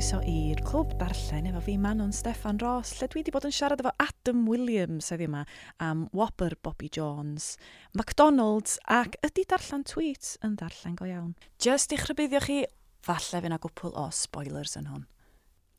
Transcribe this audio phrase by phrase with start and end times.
[0.00, 3.82] croeso i'r clwb darllen efo fi Manon Steffan Ross, lle dwi wedi bod yn siarad
[3.82, 5.42] efo Adam Williams heddiw yma
[5.84, 7.50] am Whopper Bobby Jones,
[7.92, 11.34] McDonald's ac ydy darllen tweets yn darllen go iawn.
[11.60, 12.56] Just i'ch rhybuddio chi,
[13.04, 15.04] falle fy'n a gwpl o spoilers yn hwn.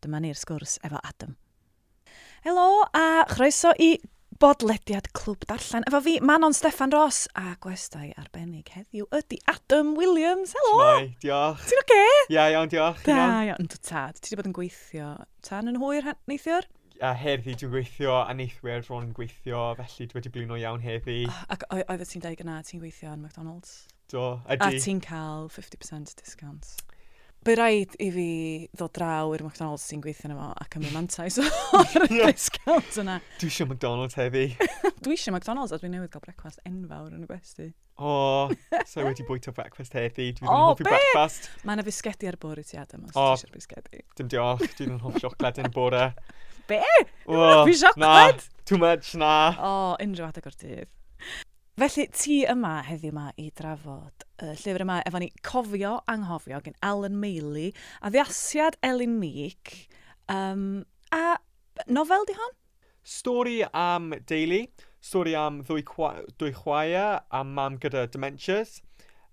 [0.05, 1.33] Dyma ni'r sgwrs efo Adam.
[2.45, 3.95] Helo a chroeso i
[4.41, 5.83] bodlediad clwb darllen.
[5.85, 10.55] Efo fi, Manon Steffan Ross a gwestai arbennig heddiw ydy Adam Williams.
[10.57, 10.79] Helo!
[10.79, 11.61] Mai, diolch.
[11.69, 11.83] Ti'n oce?
[11.83, 12.15] Okay?
[12.33, 13.03] Ia, iawn, diolch.
[13.05, 13.61] Da, iawn.
[13.61, 14.17] Yndw tad.
[14.17, 15.09] Ti wedi bod yn gweithio
[15.45, 16.65] tan yn hwyr neithiwr?
[17.05, 21.19] A heddi dwi'n gweithio a neithwyr ro'n gweithio, felly dwi wedi blino iawn heddi.
[21.29, 23.83] Oh, ac oedd ti'n dweud gyna, ti'n gweithio yn McDonald's?
[24.09, 24.65] Do, ydy.
[24.65, 26.73] A ti'n cael 50% discount.
[27.41, 28.23] By rhaid i fi
[28.77, 33.15] ddod draw i'r McDonald's sy'n gweithio yna fo a cymryd mantais o'r discount yna.
[33.41, 34.43] Dwi eisiau McDonald's heddi.
[35.07, 37.71] dwi eisiau McDonald's a dwi newydd gael brecwast enfawr yn y gwesti.
[37.97, 38.53] O, oh,
[38.85, 40.27] so wedi bwyta brecwast heddi.
[40.37, 41.49] Dwi ddim yn hoffi brecwast.
[41.65, 44.05] Mae yna fisgedi ar bore ti Adam os oh, dwi fisgedi.
[44.21, 46.07] Dim diolch, dwi ddim yn hoffi siocled yn y bore.
[46.69, 46.83] Be?
[47.25, 48.05] Dwi'n hoffi siocled?
[48.05, 49.35] Na, too much, na.
[49.57, 50.93] O, oh, unrhyw adeg o'r dydd.
[51.79, 56.75] Felly, ti yma heddiw yma i drafod y llyfr yma efo ni Cofio Anghofio gen
[56.83, 57.69] Alan Meili
[58.03, 59.71] a ddiasiad Elin Meek.
[60.27, 60.83] Um,
[61.15, 61.37] a
[61.87, 62.51] nofel di hon?
[63.07, 64.65] Stori am deulu,
[64.99, 68.81] stori am ddwy, chwa, dwy chwaer a mam gyda dementias.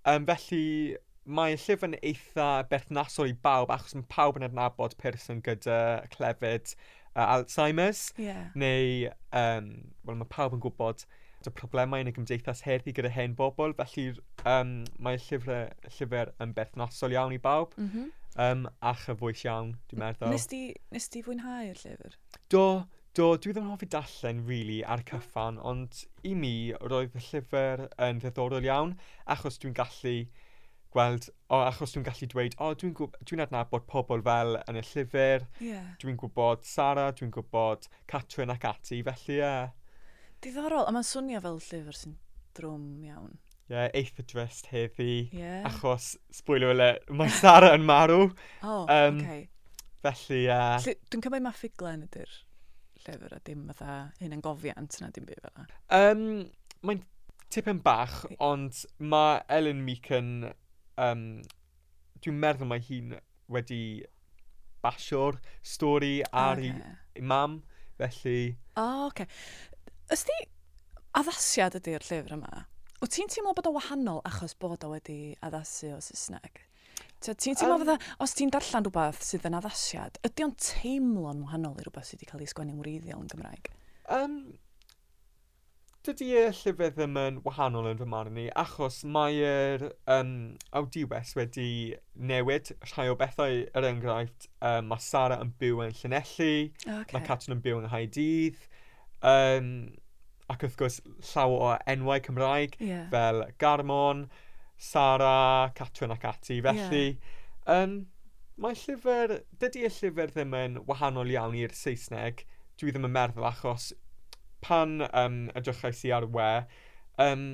[0.07, 0.95] Um, felly,
[1.27, 6.79] mae llyfr yn eitha berthnasol i bawb achos mae pawb yn adnabod person gyda clefyd
[7.15, 8.49] uh, Alzheimer's, yeah.
[8.59, 9.73] neu, um,
[10.05, 11.07] wel, mae pawb yn gwybod
[11.49, 14.09] y problemau yn y gymdeithas heddi gyda hen bobl, felly
[14.49, 14.73] um,
[15.05, 18.11] mae llyfr, llyfr yn berthnasol iawn i bawb, mm -hmm.
[18.45, 20.33] um, a chyfwys iawn, dwi'n meddwl.
[20.35, 20.63] Nes ti,
[20.95, 22.19] nes ti fwynhau'r llyfr?
[22.53, 22.65] Do,
[23.17, 26.55] do, dwi ddim yn hoffi darllen, really, ar cyffan, ond i mi,
[26.93, 28.97] roedd y llyfr yn ddiddorol iawn,
[29.37, 30.19] achos dwi'n gallu
[30.99, 35.45] gweld, o, achos dwi'n gallu dweud, o, dwi'n dwi, adnabod pobl fel yn y llyfr,
[35.63, 35.91] yeah.
[36.03, 39.43] dwi'n gwybod Sara, dwi'n gwybod Catrin ac ati, felly ie.
[39.43, 39.69] Yeah.
[40.45, 42.17] Diddorol, a mae'n swnio fel llyfr sy'n
[42.59, 43.37] drwm iawn.
[43.69, 45.63] Ie, yeah, eitha drist heddi, yeah.
[45.69, 48.29] achos, spoiler alert, mae Sara yn marw.
[48.65, 49.47] O, oh, um, okay.
[50.03, 50.55] Felly, ie.
[50.55, 50.97] Uh...
[51.13, 52.39] Dwi'n cymryd mae ffuglen ydy'r
[53.05, 55.69] llyfr a dim fatha hyn yn gofiant na dim byd fel yna.
[55.95, 56.25] Um,
[56.87, 57.05] mae'n
[57.55, 60.33] tipyn bach, ond mae Ellen Meek yn
[61.05, 61.25] um,
[62.23, 63.17] dwi'n meddwl mae hi'n
[63.53, 63.83] wedi
[64.85, 66.95] basio'r stori ar okay.
[67.19, 67.61] ei mam,
[67.99, 68.39] felly...
[68.77, 69.27] O, oh, oce.
[69.27, 69.29] Okay.
[70.15, 70.39] Ys di
[71.21, 72.65] addasiad ydy'r llyfr yma?
[72.99, 76.63] Wyt ti'n teimlo bod o wahanol achos bod o wedi addasu o Saesneg?
[77.23, 81.79] Ti'n teimlo um, fydda, os ti'n darllen rhywbeth sydd yn addasiad, ydy o'n teimlo'n wahanol
[81.79, 83.71] i rhywbeth sydd wedi cael ei sgwennu'n wreiddiol yn Gymraeg?
[84.15, 84.37] Um,
[86.09, 90.31] dydy y llyfr ddim yn wahanol yn fy marn ni, achos mae'r um,
[90.79, 91.69] awdiwes wedi
[92.31, 97.13] newid rhai o bethau, er enghraifft, um, mae Sara yn byw yn Llanelli, okay.
[97.13, 98.65] mae Catrin yn byw yn Nghaerdydd,
[99.35, 99.71] um,
[100.49, 100.99] ac wrth gwrs
[101.35, 103.05] llawer o enwau Cymraeg, yeah.
[103.13, 104.25] fel Garmon,
[104.81, 107.09] Sara, Catrin ac ati, felly...
[107.11, 107.83] Yeah.
[107.83, 107.99] Um,
[108.59, 112.41] Mae llyfr, dydy y llyfr ddim yn wahanol iawn i'r Saesneg,
[112.81, 113.93] dwi ddim yn meddwl achos
[114.65, 116.49] pan um, edrychais i ar we,
[117.25, 117.45] um,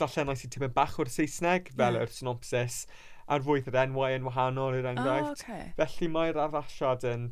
[0.00, 2.06] darllenais i tipyn bach o'r Saesneg, fel yeah.
[2.06, 2.82] yr synopsis,
[3.28, 5.44] a'r fwyth yr enwau yn wahanol i'r enghraifft.
[5.44, 5.72] Oh, okay.
[5.80, 7.26] Felly mae'r addasiad yn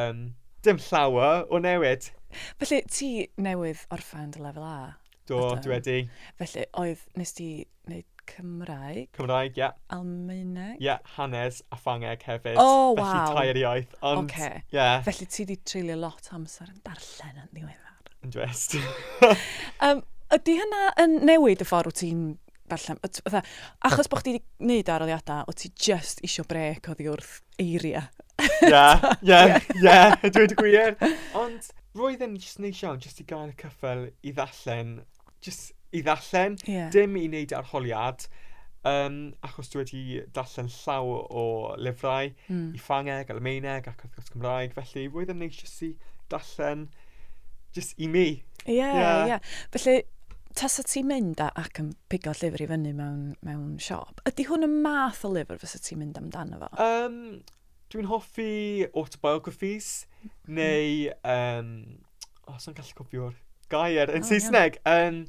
[0.00, 0.26] um,
[0.64, 2.10] dim llawer o newid.
[2.60, 4.76] Felly ti newydd orffen dy lefel A?
[5.28, 6.00] Do, dwi wedi.
[6.40, 7.48] Felly oedd nes ti
[7.86, 9.08] wneud Cymraeg?
[9.16, 9.62] Cymraeg, ie.
[9.62, 9.78] Yeah.
[9.92, 10.76] Almaeneg?
[10.78, 12.58] Ie, yeah, hanes a Ffangeg hefyd.
[12.60, 13.10] O, oh, waw!
[13.12, 13.96] Felly tair iaith.
[14.02, 14.62] Ond, okay.
[14.72, 15.00] yeah.
[15.06, 17.93] Felly ti wedi treulio lot o amser yn darllen yn ddiweddar
[18.24, 18.78] yn dwest.
[19.84, 20.02] um,
[20.38, 22.24] ydy hynna yn newid y ffordd wyt ti'n
[22.70, 23.00] darllen?
[23.84, 28.06] Achos bod chdi wedi gwneud aroliadau, o ti just isio brec oddi wrth eiria?
[28.40, 28.84] Ie,
[29.30, 29.42] ie,
[29.78, 30.96] ie, dwi'n gwir.
[31.38, 31.68] Ond
[31.98, 34.96] roedd yn just neis iawn just i gael y cyffel i ddallen,
[35.44, 36.90] just i ddallen, yeah.
[36.94, 38.26] dim i wneud arholiad.
[38.84, 40.00] Um, achos dwi wedi
[40.36, 41.44] darllen llaw o
[41.80, 42.74] lyfrau mm.
[42.76, 45.94] i ffangeg, almeineg ac wrth gwrs Cymraeg, felly roedd yn neis jyst i
[46.32, 46.88] darllen
[47.76, 48.28] just i mi.
[48.64, 49.38] Ie, ie.
[49.74, 49.98] Felly,
[50.54, 54.46] tas o ti'n mynd a, ac yn pigo llyfr i fyny mewn, mewn siop, ydy
[54.48, 56.70] hwn y math o lyfr fysa ti'n mynd amdano fo?
[56.82, 57.18] Um,
[57.92, 60.06] Dwi'n hoffi autobiographies,
[60.50, 61.10] neu...
[61.30, 61.74] Um,
[62.48, 63.34] o, sa'n gallu cofio'r
[63.70, 64.80] gair yn oh, Saesneg.
[64.88, 65.24] Um,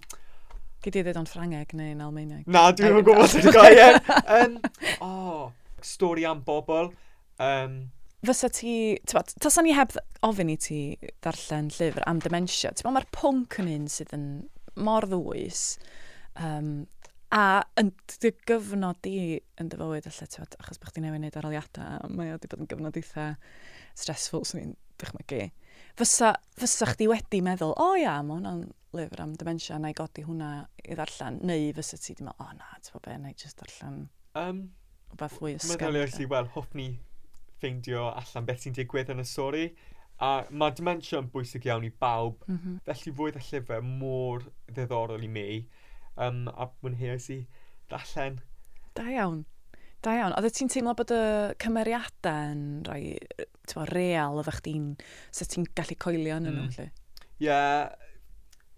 [0.85, 3.99] Gyd i ddweud o'n Ffrangeg neu'n yn Na, dwi'n gwybod sy'n gair.
[4.35, 4.57] Um,
[5.01, 5.51] oh,
[5.85, 6.91] stori am bobl.
[7.41, 7.77] Um,
[8.27, 8.73] fysa ti,
[9.09, 9.93] tywed, tasa ni heb
[10.25, 10.79] ofyn i ti
[11.23, 14.27] ddarllen llyfr am dementia, ti'n mae'r pwnc yn un sydd yn
[14.85, 15.63] mor ddwys,
[16.41, 16.85] um,
[17.35, 17.91] a yn
[18.21, 19.15] dy gyfnod di
[19.61, 22.63] yn dy fywyd allai, tywed, achos bych ti'n newid wneud aroliadau, mae o wedi bod
[22.63, 23.27] yn gyfnod eitha
[23.97, 25.41] stressful, sy'n i'n dychmygu.
[25.99, 28.63] Fysa, fysa chdi wedi meddwl, o oh, ia, mae hwnna'n
[28.95, 30.51] lyfr am dementia, na i godi hwnna
[30.85, 33.37] i ddarllen, neu fysa ti wedi meddwl, o oh, na, ti'n bod be, na i
[33.39, 34.05] just darllen
[34.39, 34.63] um,
[35.11, 35.75] rhywbeth fwy ysgafn.
[35.75, 36.89] Meddwl i allu, wel, hoffni
[37.65, 39.65] ffeindio allan beth sy'n digwydd yn y stori.
[40.23, 42.77] A mae dementia yn bwysig iawn i bawb, mm -hmm.
[42.87, 45.49] felly fwydd y llyfr mor ddiddorol i mi,
[46.15, 47.41] um, a mwynheus i
[47.89, 48.39] ddarllen.
[48.95, 49.43] Da iawn.
[50.05, 50.35] Da iawn.
[50.37, 51.23] Oeddet ti'n teimlo bod y
[51.59, 53.17] cymeriadau yn rhoi
[53.67, 54.93] ti'n real oeddech chdi'n,
[55.35, 56.61] sut ti'n gallu coelio yn mm.
[56.61, 56.85] nhw.
[56.85, 57.49] Ie.
[57.49, 57.91] Yeah.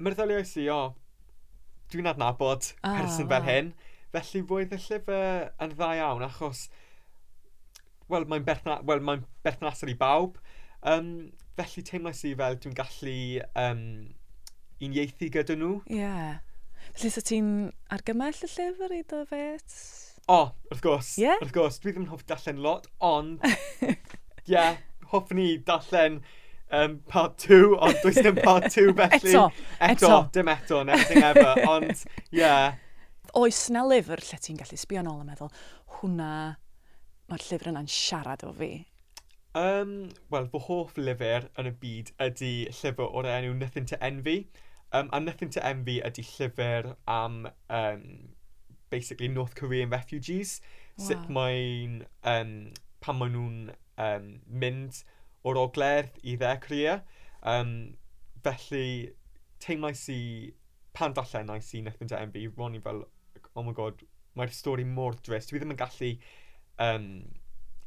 [0.02, 0.96] Meddylio i si, o,
[1.94, 3.72] dwi'n adnabod ah, person fel hyn,
[4.14, 6.68] felly fwydd y llyfr yn dda iawn, achos
[8.12, 10.40] wel, mae'n berthna, well, mae berthnasol i bawb.
[10.88, 13.18] Um, felly teimlais i fel dwi'n gallu
[13.60, 13.86] um,
[14.84, 15.78] uniaethu gyda nhw.
[15.90, 16.02] Ie.
[16.02, 16.38] Yeah.
[16.94, 17.52] Felly so ti'n
[17.94, 19.78] argymell y llyfr i dy fet?
[20.28, 21.14] O, oh, wrth gwrs.
[21.22, 21.40] Yeah?
[21.42, 23.44] Wrth gwrs, dwi ddim yn hoff darllen lot, ond...
[23.88, 23.96] Ie,
[24.48, 24.78] yeah,
[25.12, 26.22] hoff ni darllen
[26.72, 29.18] um, part 2, ond does dim part 2 felly.
[29.18, 29.50] eto,
[29.80, 30.08] eto.
[30.08, 32.42] Eto, dim eto, nothing ever, ond ie.
[32.42, 32.78] Yeah.
[33.38, 35.52] Oes na lyfr lle ti'n gallu sbio nôl a meddwl,
[36.00, 36.32] hwnna
[37.32, 38.72] mae'r llyfr yna'n siarad o fi?
[39.58, 39.92] Um,
[40.32, 44.38] Wel, fy hoff lyfr yn y byd ydy llyfr o'r enw Nothing to Envy.
[44.96, 48.04] Um, a Nothing to Envy ydy llyfr am um,
[48.94, 50.60] basically North Korean refugees.
[50.98, 51.06] Wow.
[51.08, 52.54] Sut mae'n, um,
[53.04, 53.60] pan maen nhw'n
[54.08, 55.02] um, mynd
[55.48, 57.00] o'r oglerth i dde Korea.
[57.44, 57.74] Um,
[58.46, 59.14] felly,
[59.64, 60.22] teimlais i,
[60.98, 63.04] pan dallen i Nothing to Envy, ro'n i fel,
[63.56, 64.06] oh my god,
[64.38, 65.52] mae'r stori mor drist.
[65.52, 66.14] Dwi ddim yn gallu
[66.84, 67.10] um,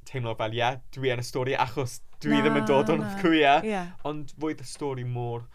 [0.09, 3.05] teimlo fel, ie, yeah, dwi yn y stori achos dwi na, ddim yn dod o'n
[3.23, 3.59] cwia.
[3.67, 3.93] Yeah.
[4.09, 5.47] Ond fwydd y stori môr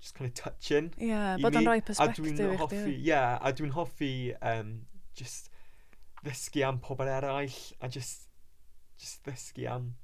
[0.00, 0.90] just kind of touching.
[1.00, 2.32] Ie, yeah, bod yn rhoi perspective.
[2.32, 2.82] i chdi.
[2.92, 4.74] ie, yeah, a dwi'n hoffi um,
[5.18, 5.50] just
[6.26, 8.28] ddysgu am pobl eraill a just,
[9.00, 9.94] just ddysgu am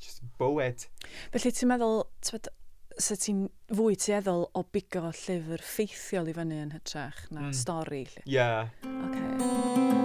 [0.00, 0.86] just bywyd.
[1.34, 2.50] Felly ti'n meddwl, tywed,
[2.98, 3.46] sy ti'n
[3.78, 7.56] fwy tueddol o bigo llyfr ffeithiol i fyny yn hytrach na mm.
[7.56, 8.04] stori?
[8.24, 8.28] Ie.
[8.38, 8.74] Yeah.
[9.08, 9.97] Okay.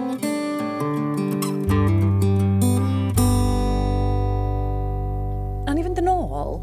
[6.34, 6.58] ôl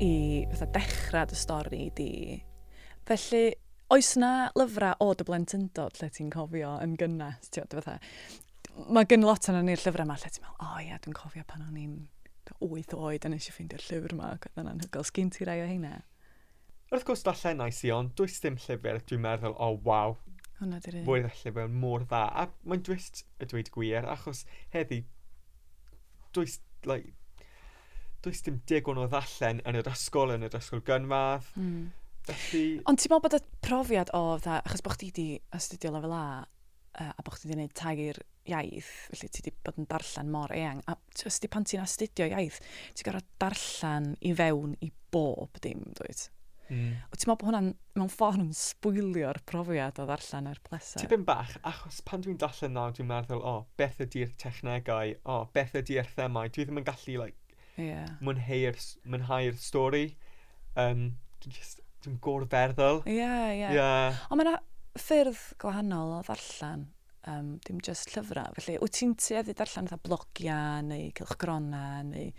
[0.00, 0.12] i
[0.52, 2.12] fatha, dechrau dy stori di.
[3.08, 3.42] Felly,
[3.92, 7.50] oes na lyfrau o dy blentyndod lle ti'n cofio yn gynnes?
[8.88, 11.44] Mae gen lot yn ni'r llyfrau yma lle ti'n meddwl, o oh, ia, dwi'n cofio
[11.48, 11.98] pan o'n i'n
[12.50, 15.06] 8 oed a nes i ffeindio'r llyfr yma, ac oedd yn anhygoel.
[15.06, 16.00] Sgyn ti rai o heina?
[16.90, 20.16] Wrth gwrs, falle nice i, ond does dim llyfr dwi'n meddwl, o oh, waw,
[20.60, 21.04] Hwna dy'r un.
[21.06, 22.24] Fwy'r llyfr mor dda.
[22.36, 24.42] A mae'n dwist y dweud gwir, achos
[24.74, 24.98] heddi,
[26.36, 26.58] does,
[26.88, 27.14] like,
[28.24, 31.50] does dim digon o ddallen yn yr ysgol, yn yr ysgol gynradd.
[31.60, 31.90] Mm.
[32.28, 32.64] Felly...
[32.88, 36.24] Ond ti'n meddwl bod y profiad o, dda, achos bod chdi wedi astudio lefel A,
[36.98, 38.18] a bod chdi wedi gwneud tair
[38.50, 42.26] iaith, felly ti wedi bod yn darllen mor eang, a os jyst pan ti'n astudio
[42.26, 42.58] iaith,
[42.98, 46.24] ti'n gorfod darllen i fewn i bob dim, dweud.
[46.70, 46.96] Mm.
[47.10, 51.02] O ti'n meddwl bod hwnna'n mewn ffordd yn sbwylio'r profiad o ddarllen yr pleser?
[51.02, 55.38] Tipyn bach, achos pan dwi'n darllen nawr, dwi'n meddwl, o, oh, beth ydy'r technegau, o,
[55.38, 58.06] oh, beth ydy'r themau, dwi ddim yn gallu, like, yeah.
[58.24, 60.06] mwynhau'r mwynhau stori.
[60.78, 61.10] Um,
[61.44, 63.02] dwi'n gorferddol.
[63.06, 63.60] Ie, yeah, ie.
[63.60, 63.76] Yeah.
[63.76, 64.24] Yeah.
[64.30, 64.56] Ond mae yna
[65.00, 66.88] ffyrdd gwahanol o ddarllen,
[67.30, 68.56] um, dim just llyfrau.
[68.58, 72.30] Felly, wyt ti'n tueddu darllen eitha blogiau neu cylchgrona neu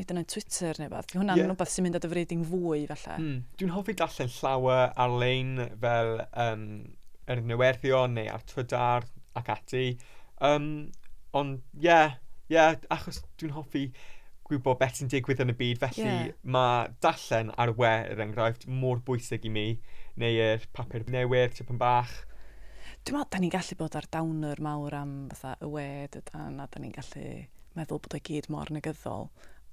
[0.00, 1.12] hyd yn oed Twitter neu beth.
[1.16, 1.50] Hwna'n yeah.
[1.50, 3.16] rhywbeth sy'n mynd at y fredin fwy falle.
[3.20, 3.42] Mm.
[3.60, 6.64] Dwi'n hoffi darllen llawer ar-lein fel um,
[7.30, 9.04] yr newyddion neu ar Twitter
[9.38, 9.84] ac ati.
[10.46, 10.70] Um,
[11.36, 12.16] ond ie, yeah,
[12.50, 13.90] yeah, achos dwi'n hoffi
[14.50, 16.32] gwybod beth sy'n digwydd yn y byd, felly yeah.
[16.42, 19.66] mae darllen ar we, er enghraifft, mor bwysig i mi,
[20.20, 22.12] neu yr papur newydd, tipyn bach.
[23.00, 26.68] Dwi'n meddwl, da ni'n gallu bod ar dawner mawr am fatha y we, dydan, a
[26.68, 27.26] da ni'n gallu
[27.78, 29.30] meddwl bod o'i gyd mor negyddol,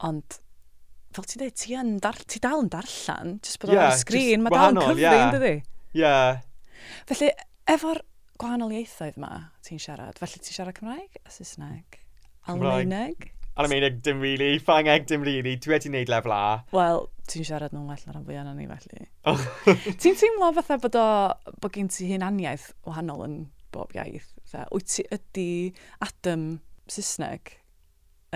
[0.08, 0.40] ond
[1.16, 4.54] fel ti'n dweud, ti, dar, ti dal yn darllan, jyst bod yeah, o'r sgrin, mae
[4.54, 5.32] dal yn cyfri, yeah.
[5.34, 5.54] dydy?
[5.58, 6.04] Ie.
[6.04, 6.44] Yeah.
[7.10, 7.32] Felly,
[7.74, 8.04] efo'r
[8.38, 9.32] gwahanol ieithoedd yma
[9.66, 12.00] ti'n siarad, felly ti'n siarad Cymraeg a Saesneg?
[12.48, 13.32] Almaeneg?
[13.58, 15.56] A'n ameinig dim really, ffangeg dim really.
[15.58, 16.42] dwi wedi wneud lefel a.
[16.76, 19.08] Wel, ti'n siarad nhw'n well na ran fwyaf na ni felly.
[19.30, 19.46] Oh.
[20.04, 21.06] ti'n teimlo fatha bod o,
[21.64, 23.38] bod gen ti hunaniaeth wahanol yn
[23.74, 24.30] bob iaith?
[24.44, 25.50] Fatha, wyt ti ydy
[26.06, 26.50] Adam
[26.86, 27.58] Saesneg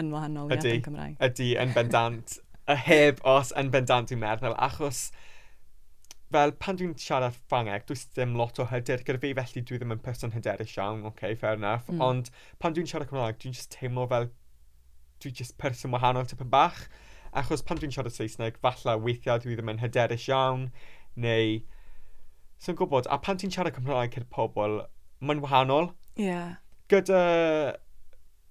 [0.01, 1.19] yn wahanol i Adam Cymraeg?
[1.29, 2.39] Ydy, yn bendant.
[2.71, 5.09] y heb os yn bendant i'n meddwl, achos
[6.31, 9.95] fel pan dwi'n siarad ffangeg, dwi ddim lot o hyder gyda fi, felly dwi ddim
[9.97, 11.89] yn person hyderus iawn, oce, okay, fair enough.
[11.91, 12.03] Mm.
[12.05, 12.31] Ond
[12.63, 14.29] pan dwi'n siarad Cymraeg, dwi'n just teimlo fel
[15.21, 16.87] dwi just person wahanol tipyn bach.
[17.31, 20.67] Achos pan dwi'n siarad Saesneg, falle weithiau dwi ddim yn hyderus iawn,
[21.15, 21.61] neu...
[22.61, 24.81] So'n gwybod, a pan ti'n siarad Cymraeg gyda pobl,
[25.23, 25.87] mae'n wahanol.
[26.19, 26.27] Ie.
[26.27, 26.51] Yeah.
[26.91, 27.21] Gyda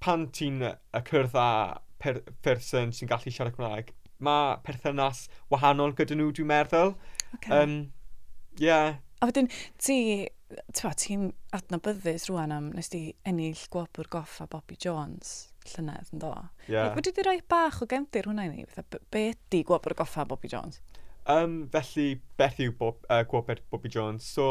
[0.03, 1.51] pan ti'n y cyrdd â
[2.01, 3.93] per person sy'n gallu siarad Cymraeg,
[4.25, 6.95] mae perthynas wahanol gyda nhw, dwi'n meddwl.
[7.37, 7.53] Okay.
[7.55, 7.77] Um,
[8.59, 8.97] yeah.
[9.21, 10.01] A wedyn, ti
[10.75, 16.33] ti'n adnabyddus rwan am nes di ennill gwobr goff a Bobby Jones llynedd yn do.
[16.67, 16.95] Yeah.
[16.97, 18.67] Wedi di roi bach o gefndir hwnna i ni?
[18.77, 20.81] Be, be ydi gwobr goff a Bobby Jones?
[21.31, 24.27] Um, felly, beth yw Bob, uh, gwobr Bobby Jones?
[24.27, 24.47] So,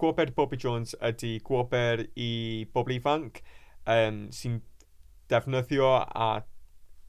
[0.00, 2.30] gwobr Bobby Jones ydy gwobr i
[2.74, 3.42] bobl ifanc
[3.86, 4.60] um, sy'n
[5.30, 6.32] defnyddio a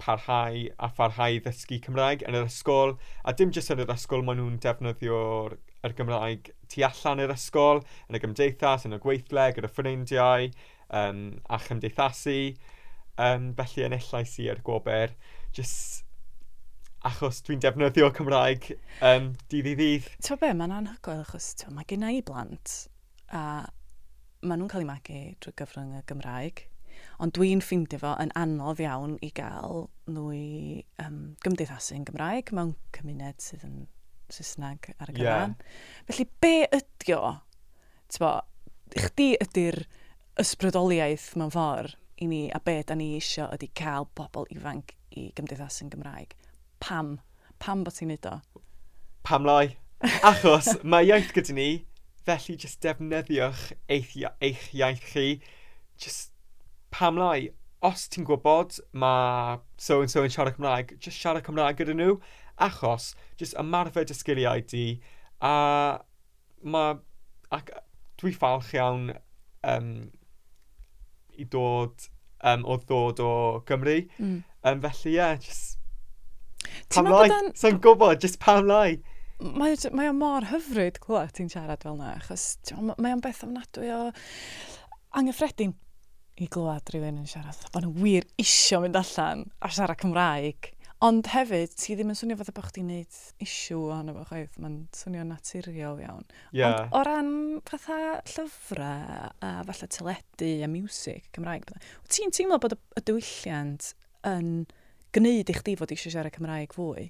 [0.03, 4.41] parhau a pharhau ddysgu Cymraeg yn yr ysgol, a dim jyst yn yr ysgol, maen
[4.41, 9.49] nhw'n defnyddio'r Er yr Gymraeg tu allan i'r ysgol, yn y gymdeithas, yn y gweithle,
[9.57, 10.47] gyda ffrindiau
[10.95, 12.55] um, a chymdeithasu.
[13.19, 15.11] Um, felly enillais i ar gober,
[15.53, 16.01] just
[17.05, 18.69] achos dwi'n defnyddio Cymraeg
[19.03, 20.07] um, dydd i ddydd.
[20.23, 22.77] Ti'n be, mae'n anhygoel achos mae gen i blant
[23.35, 23.43] a
[24.43, 26.63] maen nhw'n cael eu magu drwy gyfrwng y Gymraeg.
[27.23, 30.47] Ond dwi'n ffeindio fo yn anodd iawn i gael nhw i
[31.03, 33.77] um, gymdeithasu yn Gymraeg mewn cymuned sydd yn
[34.33, 35.57] Saesneg ar y gyfan.
[35.57, 36.07] Yeah.
[36.09, 37.35] Felly, be ydi o?
[38.21, 38.31] Bo,
[38.93, 39.83] chdi ydy'r
[40.41, 45.29] ysbrydoliaeth mewn ffordd i ni, a be da ni eisiau ydy cael bobl ifanc i
[45.37, 46.35] gymdeithasu'n Gymraeg.
[46.83, 47.17] Pam?
[47.61, 48.37] Pam bod ti'n neud o?
[49.27, 49.75] Pam lai?
[50.27, 51.67] Achos mae iaith gyda ni,
[52.27, 55.27] felly jyst defnyddiwch eich, eich iaith chi.
[55.99, 56.33] Just
[56.91, 57.51] pam lai?
[57.83, 62.17] Os ti'n gwybod mae so-and-so yn siarad Cymraeg, just siarad Cymraeg gyda nhw
[62.61, 64.85] achos jyst ymarfer dy sgiliau di
[65.41, 65.53] a
[66.63, 66.97] mae
[67.53, 67.71] ac
[68.21, 69.11] dwi falch iawn
[69.67, 69.93] um,
[71.37, 72.09] i dod
[72.43, 73.31] um, o ddod o
[73.67, 74.37] Gymru mm.
[74.63, 75.79] um, felly ie yeah, just
[76.93, 77.51] pam lai an...
[77.59, 78.99] sa'n gwybod just pam lai
[79.43, 82.45] mae, mae o mor hyfryd clywed ti'n siarad fel yna, achos
[82.79, 84.03] mae o'n beth ofnadwy o
[85.19, 85.73] anghyffredin
[86.41, 87.59] i glywed rhywun yn siarad.
[87.73, 90.71] Bod nhw wir isio mynd allan a siarad Cymraeg
[91.03, 94.77] Ond hefyd, ti ddim yn swnio fatha bod chdi'n neud isiw ohono fo chwaith, mae'n
[94.95, 96.23] swnio naturiol iawn.
[96.55, 96.85] Yeah.
[96.85, 97.33] Ond o ran
[97.67, 97.97] fatha
[98.29, 101.67] llyfrau a falle teledu a music Cymraeg,
[102.07, 103.89] ti'n teimlo bod y diwylliant
[104.29, 104.47] yn
[105.13, 107.09] gwneud i chdi fod eisiau siarad Cymraeg fwy?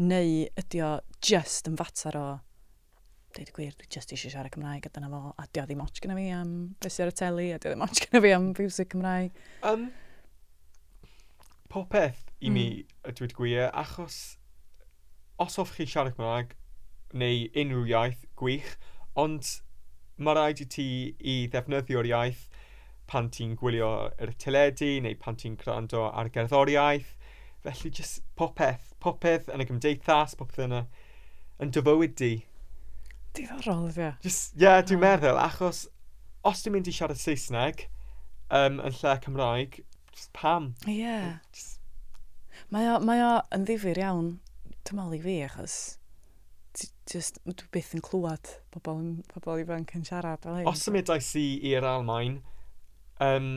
[0.00, 2.26] Neu ydy o just yn fatar o
[3.36, 6.00] dweud y gwir, dwi just eisiau siarad Cymraeg a dyna fo, a dio ddim ots
[6.00, 8.54] gyda fi am beth sy'n ar y teli, a dio ddim ots gyda fi am
[8.56, 9.36] music Cymraeg.
[9.68, 9.90] Um,
[11.74, 12.54] popeth i mm.
[12.54, 13.08] mi, hmm.
[13.08, 14.18] y dweud gwir, achos
[15.40, 16.52] os of chi siarad Cymraeg
[17.14, 18.74] neu unrhyw iaith gwych,
[19.18, 19.48] ond
[20.18, 22.44] mae rhaid i ti i ddefnyddio'r iaith
[23.10, 23.90] pan ti'n gwylio
[24.22, 27.14] yr teledu neu pan ti'n gwrando ar gerddoriaeth.
[27.64, 30.82] Felly just popeth, popeth yn y gymdeithas, popeth yn, y,
[31.64, 32.32] yn dyfywyd di.
[33.34, 34.10] Diddorol, ie.
[34.20, 35.06] Ie, yeah, dwi'n hmm.
[35.06, 35.86] meddwl, achos
[36.44, 37.86] os dwi'n mynd i siarad Saesneg
[38.50, 39.80] um, yn lle Cymraeg,
[40.12, 40.74] just pam?
[40.84, 40.98] Ie.
[41.00, 41.40] Yeah.
[41.56, 41.80] Just,
[42.74, 44.32] Mae o, mae o yn ddifur iawn,
[44.84, 45.76] dwi'n meddwl i fi, achos
[47.10, 50.68] just, dwi byth yn clywed pobl, pobl ifanc yn siarad fel hyn.
[50.70, 52.38] Os ymwydais i i'r Almain,
[53.24, 53.48] um,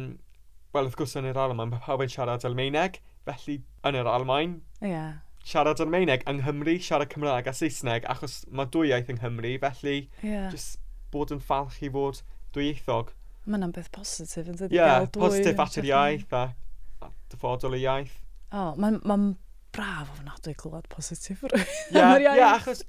[0.76, 4.58] wel wrth gwrs yn yr Almain, mae pawb yn siarad Almeineg, felly yn yr Almain,
[4.84, 5.22] yeah.
[5.48, 9.98] siarad Almeineg, yng Nghymru siarad Cymraeg a Saesneg, achos mae dwy iaith yng Nghymru, felly
[10.22, 10.52] yeah.
[10.54, 10.78] just
[11.14, 12.22] bod yn falch i fod
[12.56, 13.16] dwyieithog.
[13.48, 14.74] Mae'n am beth positif yn dweud.
[14.76, 16.48] Ie, yeah, positif at yr iaith a
[17.32, 18.18] dyfodol y iaith.
[18.56, 19.18] Oh, mae'n ma
[19.76, 21.68] braf ofnadwy clywed positif rwy'n.
[21.98, 22.84] Ie, ie, achos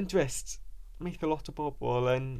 [0.00, 0.58] yn dwist,
[1.02, 2.30] meith lot o bobl yn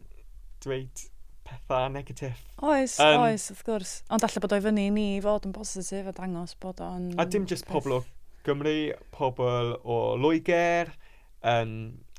[0.64, 1.04] dweud
[1.47, 2.40] pethau negatif.
[2.62, 3.95] Oes, um, oes, wrth gwrs.
[4.12, 7.12] Ond allai bod o'i fyny ni fod yn positif a dangos bod o'n...
[7.21, 8.02] A dim jyst pobl o
[8.47, 8.76] Gymru,
[9.14, 10.90] pobl o Loegr,
[11.47, 11.75] um,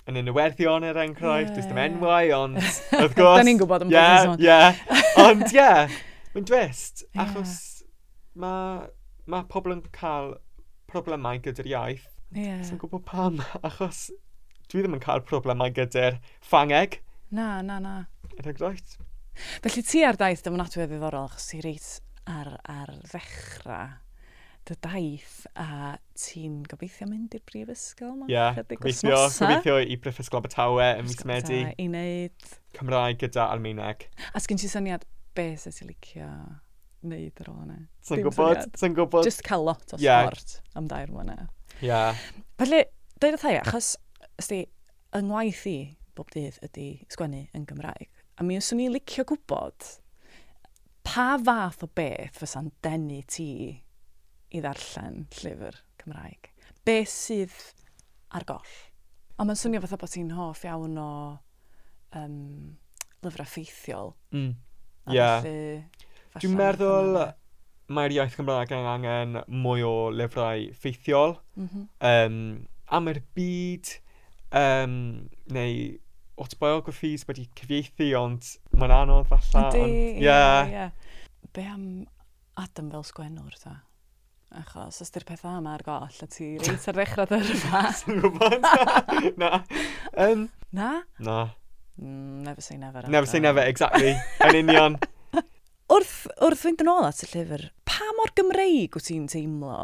[0.10, 3.36] yn y enwerthion er enghraifft, yeah, ddim enwau, ond wrth gwrs...
[3.38, 4.82] da ni'n gwybod yn yeah, beth Ie, yeah.
[5.22, 6.00] Ond ie, yeah,
[6.34, 7.88] mae'n dwist, achos yeah.
[8.46, 8.90] mae
[9.30, 10.36] mae pobl yn cael
[10.92, 12.10] problemau gyda'r iaith.
[12.32, 12.46] Ie.
[12.48, 12.62] Yeah.
[12.68, 14.10] Sa'n gwybod pam, achos
[14.72, 17.02] dwi ddim yn cael problemau gyda'r ffangeg.
[17.36, 17.96] Na, na, na.
[18.38, 18.96] Yn egroed.
[19.64, 21.92] Felly ti ar daith ddim yn ddiddorol, achos ti reit
[22.30, 24.00] ar, ar ddechrau
[24.70, 28.28] dy daith a ti'n gobeithio mynd i'r brifysgol yma?
[28.30, 31.64] Ie, yeah, gobeithio, gobeithio i Brifysgol Abertawe yn mis Medi.
[31.72, 32.52] I wneud...
[32.78, 34.06] Cymraeg gyda Almeineg.
[34.32, 36.30] A sgyn ti syniad beth sy'n licio
[37.06, 37.80] wneud ar ôl yna.
[38.08, 38.68] Ti'n gwybod?
[38.78, 39.26] Ti'n gwybod?
[39.28, 40.28] Just cael lot o yeah.
[40.28, 41.48] sport am dair mwyna.
[41.80, 41.90] Ie.
[41.90, 42.20] Yeah.
[42.62, 42.84] Felly,
[43.22, 43.96] dweud y thai, achos,
[44.42, 44.64] ysdi,
[45.18, 45.78] yng ngwaith i
[46.18, 48.10] bob dydd ydy sgwennu yn Gymraeg.
[48.38, 49.88] A mi yswn i licio gwybod
[51.08, 53.52] pa fath o beth fysa'n denu ti
[54.52, 56.52] i ddarllen llyfr Cymraeg.
[56.86, 57.56] Be sydd
[58.36, 58.76] ar goll?
[59.40, 61.12] Ond mae'n swnio fatha bod ti'n hoff iawn o
[62.20, 62.38] um,
[63.26, 64.14] lyfrau ffeithiol.
[64.36, 64.54] Mm.
[65.10, 65.42] Yeah.
[65.42, 66.08] Felly,
[66.40, 67.18] Dwi'n meddwl
[67.92, 71.90] mae'r iaith Gymraeg yn angen mwy o lyfrau ffeithiol mm -hmm.
[72.08, 72.38] um,
[72.88, 73.92] am yr byd
[74.56, 74.96] um,
[75.52, 75.76] neu
[76.42, 78.48] autobiographies wedi cyfieithu ond
[78.78, 79.68] mae'n anodd falle.
[79.68, 80.72] Ydy, ie, yeah.
[80.72, 80.92] yeah.
[81.54, 81.86] Be am
[82.60, 83.78] Adam fel sgwennwr ta?
[84.52, 87.84] Achos, os di'r pethau yma ar goll, a ti reit ar ddechrau ddyrfa.
[88.02, 88.68] Swn gwybod?
[89.42, 89.62] Na.
[90.20, 90.90] Um, na?
[91.20, 91.38] Na.
[92.02, 93.04] Mm, never say never.
[93.08, 94.16] Never say never, exactly.
[94.48, 95.00] Yn union.
[95.92, 99.78] wrth, wrth fynd yn ôl at y llyfr, pa mor Gymreig wyt ti'n teimlo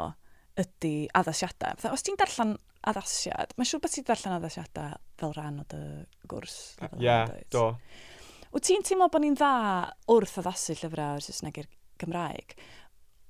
[0.58, 1.78] ydy addasiadau?
[1.78, 2.56] Fytha, os ti'n darllen
[2.88, 5.82] addasiad, mae'n siŵr bod ti'n darllen addasiadau fel rhan o dy
[6.32, 6.58] gwrs.
[6.88, 7.70] Ie, yeah, do.
[8.54, 9.52] Wyt ti'n teimlo bod ni'n dda
[10.14, 11.72] wrth addasu llyfrau o'r Saesneg i'r
[12.02, 12.56] Gymraeg?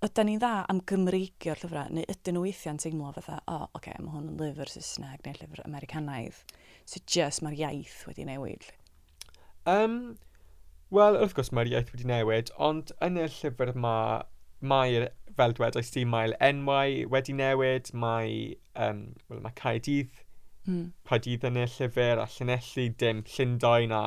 [0.05, 3.79] Ydyn ni'n dda am Gymreigio'r llyfrau, neu ydyn nhw weithiau'n teimlo fatha, o, oh, oce,
[3.79, 6.43] okay, mae hwn yn lyfr Saesneg neu llyfr Americanaidd,
[6.85, 8.69] so just mae'r iaith wedi newid.
[9.67, 9.97] Um,
[10.95, 14.21] Wel, wrth gwrs mae'r iaith wedi newid, ond yn y llyfr mae,
[14.71, 18.37] mae'r, fel dwedais ti, mae'r enwau wedi newid, mae,
[18.85, 20.21] um, well, mae Caedydd,
[20.63, 20.85] mm.
[21.09, 24.03] Caedydd yn y llyfr, a Llanelli, dim Llundain a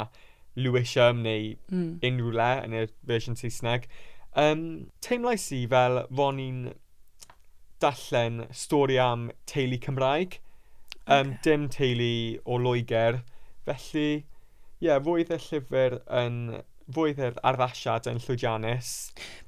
[0.56, 1.90] Lewisham neu mm.
[2.08, 3.84] unrhyw le yn y fersiwn Saesneg.
[4.40, 4.64] Um,
[5.04, 6.64] teimlais i fel fo'n i'n
[7.84, 10.40] dallen stori am teulu Cymraeg,
[11.04, 11.38] um, okay.
[11.44, 12.12] dim teulu
[12.46, 13.20] o Loegr,
[13.68, 14.08] felly,
[14.80, 16.42] ie, yeah, roedd y llyfr yn
[16.94, 17.14] fwy
[17.46, 18.94] arddasiad yn llwyddiannus.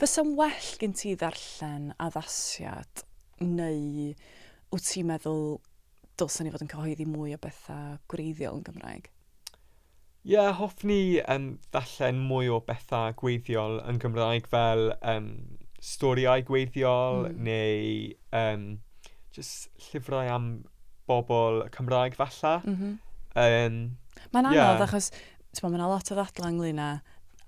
[0.00, 3.04] Fysa'n well gen ti ddarllen addasiad
[3.42, 4.12] neu
[4.72, 5.58] wyt ti'n meddwl
[6.20, 9.10] dylsyn ni fod yn cyhoeddi mwy o bethau gwreiddiol yn Gymraeg?
[10.22, 15.32] Ie, yeah, hoffni um, ddarllen mwy o bethau gweithiol yn Gymraeg fel um,
[15.82, 17.40] storiau gweithiol mm.
[17.48, 18.68] neu um,
[19.34, 20.52] just llyfrau am
[21.10, 22.60] bobl Cymraeg falle.
[22.62, 22.94] Mm -hmm.
[23.34, 23.80] um,
[24.32, 24.84] Mae'n anodd yeah.
[24.86, 25.10] achos
[25.58, 26.90] yna lot o ddadla ynglyn â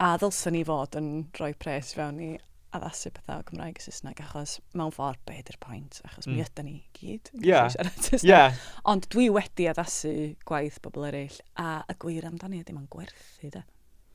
[0.03, 1.09] a ddylsyn ni fod yn
[1.39, 2.33] rhoi pres fewn i
[2.75, 6.35] addasu pethau o Gymraeg a Saesneg, achos mewn ffordd be ydy'r pwynt, achos mm.
[6.35, 7.69] mi ydy ni gyd yn yeah.
[7.71, 8.31] siarad Saesneg.
[8.31, 8.65] Yeah.
[8.91, 10.15] Ond dwi wedi addasu
[10.49, 13.63] gwaith bobl eraill, a y gwir amdani ydy mae'n gwerthu, da.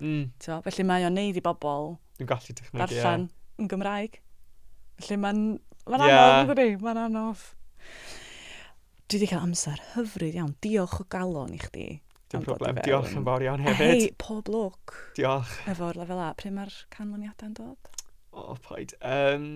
[0.03, 0.27] Mm.
[0.43, 4.19] So, felly mae o'n neud i bobl gallu dychmygu, darllen yn Gymraeg.
[4.99, 5.45] Felly mae'n
[5.89, 6.27] ma yeah.
[6.41, 7.47] anodd, ydy, mae'n anodd.
[9.09, 10.53] Dwi wedi cael amser hyfryd iawn.
[10.61, 11.87] Diolch o galon i chdi
[12.29, 12.77] Dim problem.
[12.85, 13.89] Diolch yn fawr iawn hefyd.
[13.89, 14.93] Hei, pob lwc.
[15.17, 15.53] Diolch.
[15.71, 16.27] Efo'r lefel A.
[16.37, 17.89] Pryd mae'r canlyniadau'n dod?
[18.29, 18.93] O, oh, paid.
[19.01, 19.47] Um,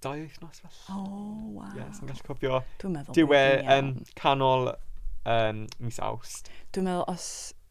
[0.00, 0.78] dau wythnos fel.
[0.94, 1.74] O, oh, waw.
[1.74, 2.62] Ie, yes, gallu cofio.
[2.80, 3.16] Dwi'n meddwl.
[3.18, 3.42] Diwe
[3.74, 6.48] um, canol um, mis awst.
[6.72, 7.26] Dwi'n meddwl, os,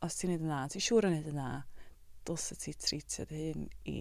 [0.06, 1.50] os ti'n neud yn dda, ti'n siŵr yn neud yn dda,
[2.30, 3.98] dylse ti treatio dy hyn i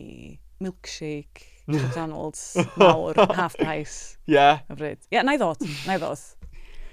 [0.62, 2.44] milkshake, McDonald's,
[2.76, 4.18] mawr, half price.
[4.28, 4.37] Ie.
[4.37, 4.61] Yeah.
[4.76, 6.28] Ie, yeah, na i ddod, na i ddod.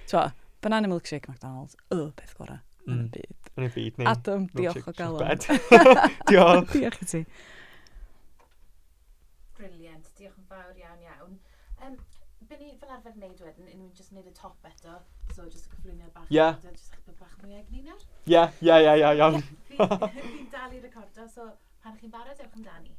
[0.08, 0.30] Twa,
[0.64, 3.10] banana milkshake McDonald's, y beth gorau yn y mm.
[3.16, 3.50] byd.
[3.56, 4.08] Yn y byd, ni.
[4.12, 5.44] Adam, diolch o galon.
[6.30, 6.74] diolch.
[6.76, 7.24] diolch i ti.
[9.60, 11.38] Briliant, diolch yn fawr iawn iawn.
[11.86, 12.00] Um,
[12.50, 14.96] Byn ni fel arfer wneud wedyn, yn unrhyw'n just wneud y top eto,
[15.36, 16.40] so just y cyflwyniad bach, Ie.
[16.48, 18.06] wedyn, just chydig bach mwy egni nawr.
[18.32, 19.38] Ie, ie, ie, ie, iawn.
[20.16, 21.46] Fi'n dal i recordo, so
[21.84, 22.96] pan chi'n barod, ewch amdani.